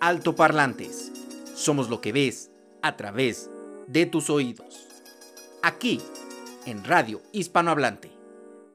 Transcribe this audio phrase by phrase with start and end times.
[0.00, 1.12] altoparlantes.
[1.54, 2.50] Somos lo que ves
[2.82, 3.50] a través
[3.86, 4.88] de tus oídos.
[5.62, 6.00] Aquí,
[6.64, 8.10] en Radio Hispanohablante.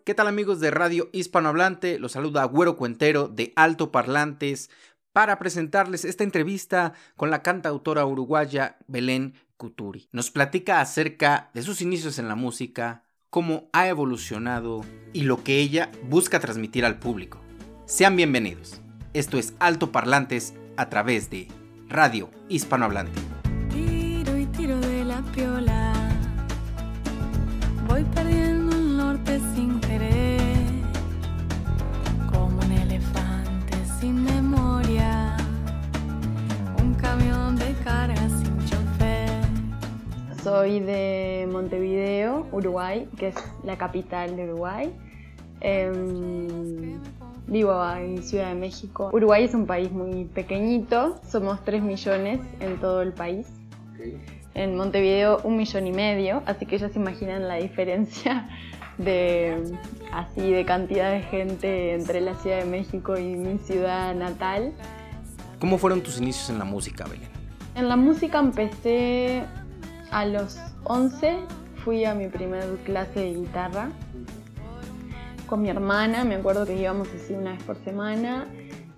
[0.03, 1.97] ¿Qué tal amigos de Radio Hispanohablante?
[1.97, 4.69] Los saluda Güero Cuentero de Altoparlantes
[5.13, 10.07] para presentarles esta entrevista con la cantautora uruguaya Belén Cuturi.
[10.11, 15.59] Nos platica acerca de sus inicios en la música, cómo ha evolucionado y lo que
[15.59, 17.41] ella busca transmitir al público.
[17.85, 18.81] Sean bienvenidos.
[19.13, 21.47] Esto es Alto Parlantes a través de
[21.89, 23.19] Radio Hispanohablante.
[23.69, 25.93] Tiro y tiro de la piola.
[27.87, 30.65] Voy perdiendo el norte sin querer.
[32.31, 35.37] Como un elefante sin memoria.
[36.81, 39.43] Un camión de carga sin chofer.
[40.43, 44.93] Soy de Montevideo, Uruguay, que es la capital de Uruguay.
[45.61, 46.99] Em,
[47.47, 49.09] vivo en Ciudad de México.
[49.13, 53.47] Uruguay es un país muy pequeñito, somos 3 millones en todo el país.
[54.53, 58.49] En Montevideo un millón y medio, así que ellos se imaginan la diferencia
[58.97, 59.77] de
[60.13, 64.73] así de cantidad de gente entre la Ciudad de México y mi ciudad natal.
[65.59, 67.29] ¿Cómo fueron tus inicios en la música, Belén?
[67.75, 69.43] En la música empecé
[70.11, 71.37] a los 11,
[71.83, 73.89] fui a mi primer clase de guitarra
[75.45, 78.47] con mi hermana, me acuerdo que íbamos así una vez por semana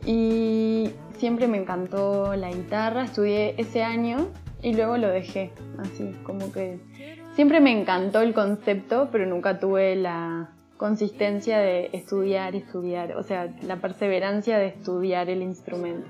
[0.05, 4.29] y siempre me encantó la guitarra, estudié ese año
[4.61, 6.79] y luego lo dejé, así como que
[7.35, 13.23] siempre me encantó el concepto, pero nunca tuve la consistencia de estudiar y estudiar, o
[13.23, 16.07] sea, la perseverancia de estudiar el instrumento.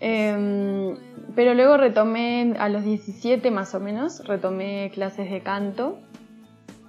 [0.00, 0.96] Em,
[1.34, 5.98] pero luego retomé, a los 17 más o menos, retomé clases de canto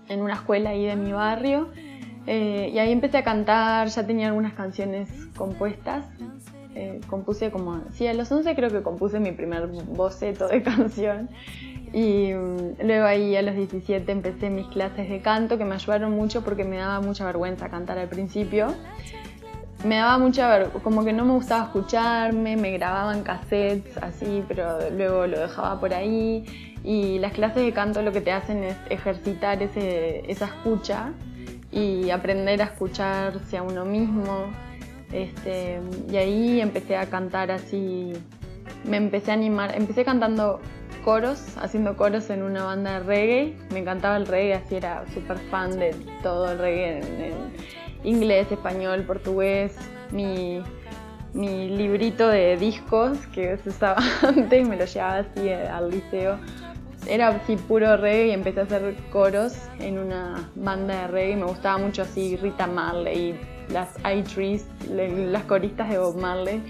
[0.09, 1.69] en una escuela ahí de mi barrio
[2.27, 6.05] eh, y ahí empecé a cantar, ya tenía algunas canciones compuestas.
[6.73, 11.29] Eh, compuse como, sí, a los 11 creo que compuse mi primer boceto de canción.
[11.93, 16.11] Y mm, luego ahí a los 17 empecé mis clases de canto que me ayudaron
[16.11, 18.73] mucho porque me daba mucha vergüenza cantar al principio.
[19.85, 24.89] Me daba mucha vergüenza, como que no me gustaba escucharme, me grababan cassettes así, pero
[24.89, 26.43] luego lo dejaba por ahí.
[26.83, 31.13] Y las clases de canto lo que te hacen es ejercitar ese, esa escucha
[31.75, 34.47] y aprender a escucharse a uno mismo.
[35.11, 38.13] Este, y ahí empecé a cantar así,
[38.85, 40.59] me empecé a animar, empecé cantando
[41.03, 45.37] coros, haciendo coros en una banda de reggae, me encantaba el reggae, así era súper
[45.37, 47.33] fan de todo el reggae en,
[48.03, 49.77] inglés, español, portugués,
[50.11, 50.61] mi,
[51.33, 56.39] mi librito de discos que se usaba antes, me lo llevaba así al liceo
[57.07, 61.35] era así puro reggae y empecé a hacer coros en una banda de reggae.
[61.35, 63.39] Me gustaba mucho así Rita Marley,
[63.69, 66.61] las I-Trees, las coristas de Bob Marley.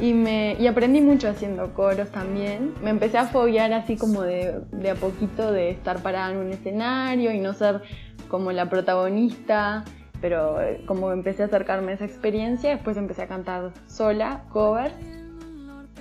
[0.00, 2.74] Y, me, y aprendí mucho haciendo coros también.
[2.82, 6.50] Me empecé a foguear así como de, de a poquito de estar parada en un
[6.52, 7.82] escenario y no ser
[8.28, 9.84] como la protagonista,
[10.20, 14.94] pero eh, como empecé a acercarme a esa experiencia, después empecé a cantar sola, covers.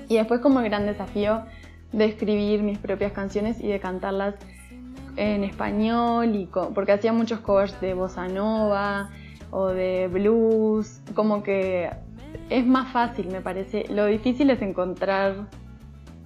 [0.08, 1.44] Y después como gran desafío
[1.91, 4.35] de escribir mis propias canciones y de cantarlas
[5.18, 9.09] en español, y porque hacía muchos covers de bossa nova
[9.50, 11.90] o de blues, como que
[12.50, 13.85] es más fácil, me parece.
[13.90, 15.47] Lo difícil es encontrar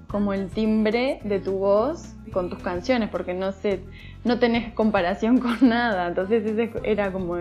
[0.07, 3.81] como el timbre de tu voz con tus canciones, porque no sé,
[4.23, 6.07] no tenés comparación con nada.
[6.07, 7.37] Entonces ese era como,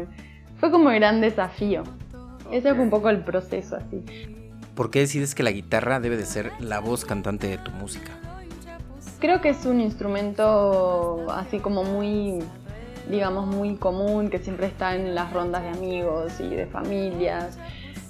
[0.58, 1.82] fue como un gran desafío.
[2.50, 4.02] Ese fue un poco el proceso así.
[4.74, 8.10] ¿Por qué decides que la guitarra debe de ser la voz cantante de tu música?
[9.20, 12.40] Creo que es un instrumento así como muy,
[13.08, 17.56] digamos, muy común, que siempre está en las rondas de amigos y de familias.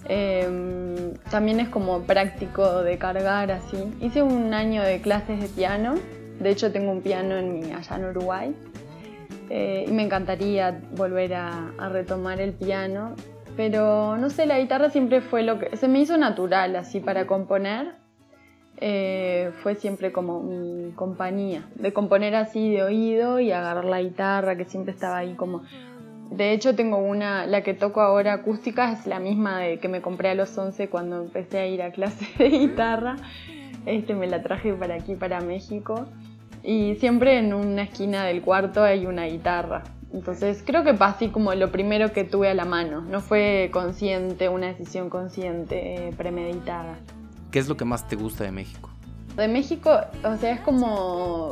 [0.07, 3.93] Em, también es como práctico de cargar así.
[4.01, 5.97] Hice un año de clases de piano,
[6.41, 8.57] de hecho tengo un piano en mi, allá en Uruguay.
[9.51, 13.15] Eh, y me encantaría volver a, a retomar el piano
[13.57, 17.27] pero no sé, la guitarra siempre fue lo que se me hizo natural así para
[17.27, 17.95] componer.
[18.79, 24.57] Eh, fue siempre como mi compañía, de componer así de oído y agarrar la guitarra
[24.57, 25.63] que siempre estaba ahí como...
[26.31, 30.01] De hecho tengo una, la que toco ahora acústica es la misma de que me
[30.01, 33.17] compré a los 11 cuando empecé a ir a clase de guitarra.
[33.87, 36.07] Este, me la traje para aquí, para México.
[36.63, 39.85] Y siempre en una esquina del cuarto hay una guitarra.
[40.15, 44.49] Entonces creo que así como lo primero que tuve a la mano, no fue consciente,
[44.49, 46.95] una decisión consciente, eh, premeditada.
[47.51, 48.91] ¿Qué es lo que más te gusta de México?
[49.37, 49.91] De México,
[50.23, 51.51] o sea, es como,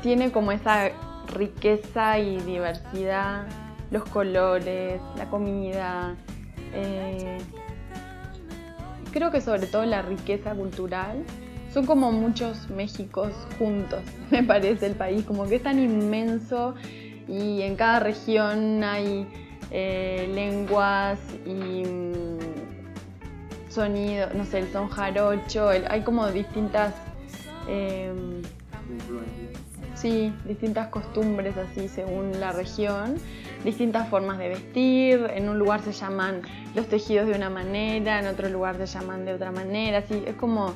[0.00, 0.88] tiene como esa
[1.26, 3.46] riqueza y diversidad,
[3.90, 6.16] los colores, la comida.
[6.72, 7.36] Eh,
[9.12, 11.22] creo que sobre todo la riqueza cultural.
[11.70, 14.00] Son como muchos Méxicos juntos,
[14.30, 16.74] me parece el país, como que es tan inmenso
[17.28, 19.28] y en cada región hay
[19.70, 22.38] eh, lenguas y mm,
[23.68, 26.94] sonidos, no sé, el son jarocho, hay como distintas...
[27.68, 28.42] Em,
[29.94, 33.16] sí, distintas costumbres así según la región,
[33.64, 36.42] distintas formas de vestir, en un lugar se llaman
[36.74, 40.36] los tejidos de una manera, en otro lugar se llaman de otra manera, así es
[40.36, 40.74] como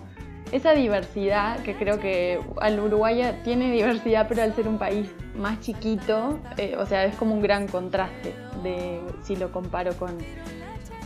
[0.52, 5.60] esa diversidad que creo que al Uruguay tiene diversidad, pero al ser un país más
[5.60, 10.18] chiquito, eh, o sea, es como un gran contraste de si lo comparo con,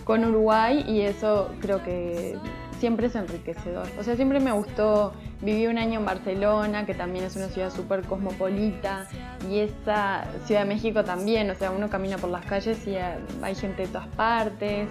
[0.05, 2.37] con Uruguay y eso creo que
[2.81, 3.87] siempre es enriquecedor.
[3.99, 7.71] O sea, siempre me gustó, viví un año en Barcelona, que también es una ciudad
[7.71, 9.07] súper cosmopolita,
[9.51, 13.55] y esa Ciudad de México también, o sea, uno camina por las calles y hay
[13.55, 14.89] gente de todas partes.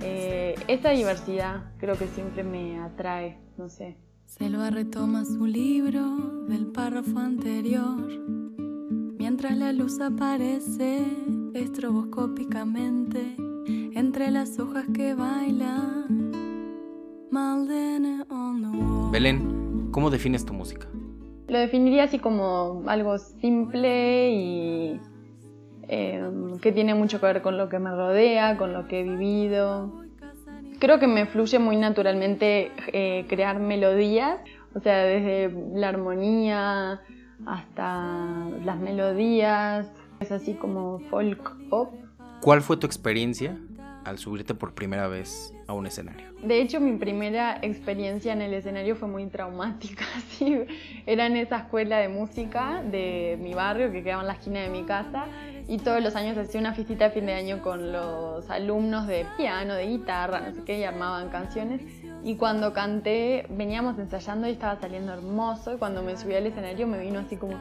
[0.00, 3.96] Eh, esa diversidad creo que siempre me atrae, no sé.
[4.24, 6.16] Selva retoma su libro
[6.48, 8.06] del párrafo anterior,
[9.18, 11.04] mientras la luz aparece
[11.54, 13.36] estroboscópicamente
[13.94, 16.32] entre las hojas que bailan.
[19.12, 20.88] Belén, ¿cómo defines tu música?
[21.48, 25.00] Lo definiría así como algo simple y
[25.88, 29.02] Em, que tiene mucho que ver con lo que me rodea, con lo que he
[29.04, 30.04] vivido.
[30.78, 34.40] Creo que me fluye muy naturalmente eh, crear melodías,
[34.74, 37.00] o sea, desde la armonía
[37.46, 39.90] hasta las melodías,
[40.20, 41.94] es así como folk pop.
[42.40, 43.56] ¿Cuál fue tu experiencia
[44.04, 46.26] al subirte por primera vez a un escenario?
[46.42, 50.04] De hecho, mi primera experiencia en el escenario fue muy traumática.
[50.28, 50.58] ¿sí?
[51.06, 54.68] Era en esa escuela de música de mi barrio que quedaba en la esquina de
[54.68, 55.26] mi casa
[55.68, 59.26] y todos los años hacía una fiestita de fin de año con los alumnos de
[59.36, 61.82] piano, de guitarra, no sé qué, y armaban canciones.
[62.22, 65.74] Y cuando canté, veníamos ensayando y estaba saliendo hermoso.
[65.74, 67.56] Y cuando me subí al escenario me vino así como,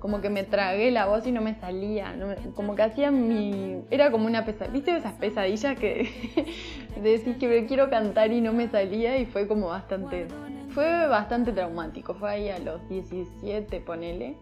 [0.00, 2.12] como que me tragué la voz y no me salía.
[2.56, 3.82] como que hacía mi.
[3.90, 4.72] Era como una pesadilla.
[4.72, 6.08] ¿Viste esas pesadillas que
[7.02, 9.16] decís que quiero cantar y no me salía?
[9.18, 10.26] Y fue como bastante.
[10.70, 12.14] Fue bastante traumático.
[12.14, 14.36] Fue ahí a los 17, ponele.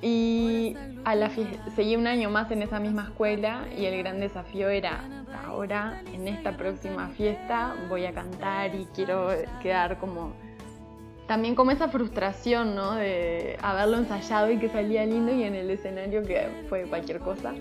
[0.00, 1.30] Y a la
[1.74, 5.00] seguí un año más en esa misma escuela y el gran desafío era,
[5.44, 9.28] ahora en esta próxima fiesta voy a cantar y quiero
[9.60, 10.32] quedar como...
[11.26, 12.94] También como esa frustración, ¿no?
[12.94, 17.52] De haberlo ensayado y que salía lindo y en el escenario que fue cualquier cosa.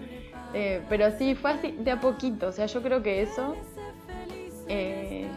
[0.54, 2.48] Eh, pero sí, fue así de a poquito.
[2.48, 3.56] O sea, yo creo que eso...
[4.70, 5.28] Eh,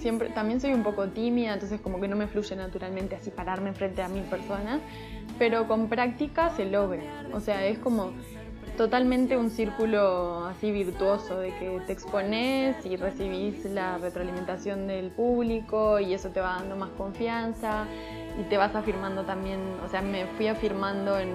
[0.00, 3.72] siempre, también soy un poco tímida, entonces como que no me fluye naturalmente así pararme
[3.72, 4.80] frente a mil personas
[5.38, 7.02] pero con práctica se logra.
[7.32, 8.12] O sea, es como
[8.76, 15.98] totalmente un círculo así virtuoso de que te expones y recibís la retroalimentación del público
[15.98, 17.86] y eso te va dando más confianza
[18.38, 21.30] y te vas afirmando también, o sea, me fui afirmando en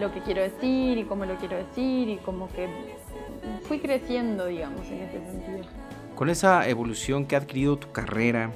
[0.00, 2.68] lo que quiero decir y cómo lo quiero decir y como que
[3.62, 5.64] fui creciendo, digamos, en ese sentido.
[6.16, 8.50] Con esa evolución que ha adquirido tu carrera,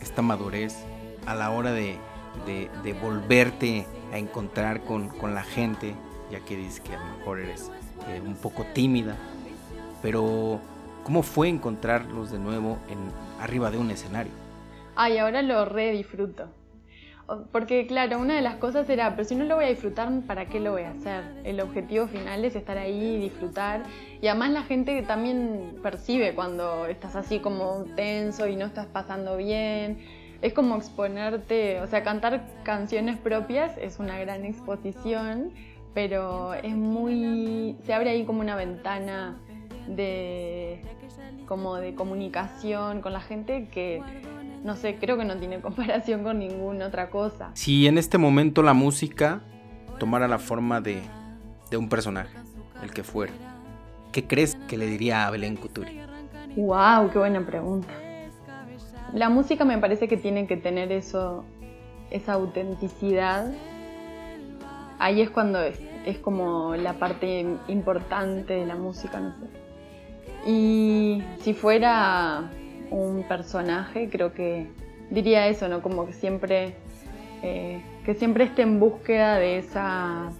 [0.00, 0.84] esta madurez
[1.26, 1.96] a la hora de,
[2.46, 5.94] de volverte a encontrar con, la gente,
[6.30, 7.70] ya que dices que a lo mejor eres
[8.08, 9.16] eh, un poco tímida,
[10.02, 10.60] pero
[11.02, 12.98] ¿cómo fue encontrarlos de nuevo en,
[13.42, 14.32] arriba de un escenario?
[14.94, 16.48] Ay, ahora lo re disfruto.
[17.50, 20.46] Porque claro, una de las cosas era, pero si no lo voy a disfrutar, ¿para
[20.46, 21.22] qué lo voy a hacer?
[21.44, 23.84] El objetivo final es estar ahí disfrutar.
[24.20, 29.38] Y además la gente también percibe cuando estás así como tenso y no estás pasando
[29.38, 29.98] bien
[30.42, 35.52] es como exponerte, o sea, cantar canciones propias es una gran exposición,
[35.94, 39.38] pero es muy, se abre ahí como una ventana
[39.86, 40.82] de,
[41.46, 44.02] como de comunicación con la gente que,
[44.64, 47.52] no sé, creo que no tiene comparación con ninguna otra cosa.
[47.54, 49.42] Si en este momento la música
[50.00, 51.02] tomara la forma de,
[51.70, 52.36] de un personaje,
[52.82, 53.32] el que fuera,
[54.10, 56.00] ¿qué crees que le diría a Belén Couturi?
[56.56, 57.10] ¡Wow!
[57.12, 58.01] ¡Qué buena pregunta!
[59.12, 61.44] La música me parece que tiene que tener eso,
[62.10, 63.52] esa autenticidad.
[64.98, 70.50] Ahí es cuando es, como la parte importante de la música, no sé.
[70.50, 72.50] Y si fuera
[72.90, 74.68] un personaje, creo que
[75.10, 75.82] diría eso, ¿no?
[75.82, 76.74] Como que siempre,
[77.42, 80.30] eh, que siempre esté en búsqueda de esa,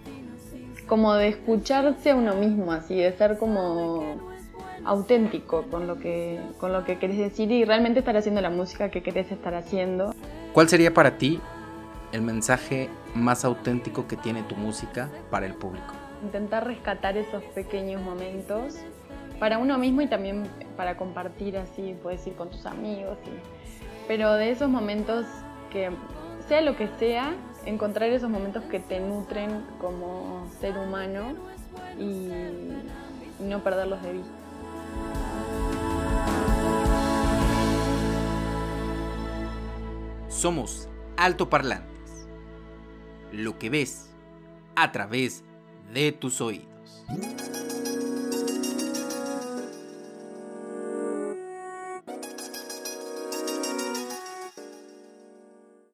[0.87, 4.32] como de escucharse a uno mismo, así, de ser como
[4.85, 8.91] auténtico con lo, que, con lo que querés decir y realmente estar haciendo la música
[8.91, 10.15] que querés estar haciendo.
[10.53, 11.41] ¿Cuál sería para ti
[12.13, 15.95] el mensaje más auténtico que tiene tu música para el público?
[16.23, 18.77] Intentar rescatar esos pequeños momentos
[19.39, 23.19] para uno mismo y también para compartir así, puedes ir con tus amigos.
[24.07, 25.27] Pero de esos momentos
[25.71, 25.91] que,
[26.47, 27.35] sea lo que sea,
[27.67, 31.35] encontrar esos momentos que te nutren como ser humano
[31.99, 32.31] y
[33.41, 34.42] no perderlos de vista.
[40.29, 42.27] Somos altoparlantes.
[43.31, 44.11] Lo que ves
[44.75, 45.45] a través
[45.93, 47.05] de tus oídos.